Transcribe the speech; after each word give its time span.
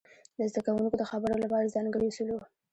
د 0.37 0.39
زده 0.51 0.61
کوونکو 0.65 0.95
د 0.99 1.03
خبرو 1.11 1.41
لپاره 1.43 1.73
ځانګړي 1.75 2.05
اصول 2.07 2.29
وو. 2.31 2.43